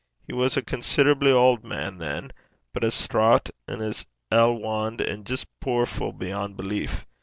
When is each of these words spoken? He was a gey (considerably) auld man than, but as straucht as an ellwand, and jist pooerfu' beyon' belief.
He 0.25 0.33
was 0.33 0.57
a 0.57 0.61
gey 0.63 0.65
(considerably) 0.65 1.31
auld 1.31 1.63
man 1.63 1.99
than, 1.99 2.31
but 2.73 2.83
as 2.83 2.95
straucht 2.95 3.51
as 3.67 4.03
an 4.31 4.37
ellwand, 4.39 4.99
and 4.99 5.27
jist 5.27 5.45
pooerfu' 5.63 6.17
beyon' 6.17 6.55
belief. 6.55 7.05